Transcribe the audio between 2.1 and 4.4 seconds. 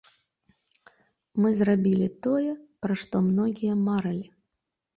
тое, пра што многія марылі.